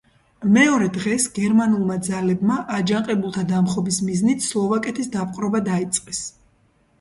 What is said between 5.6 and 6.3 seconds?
დაიწყეს.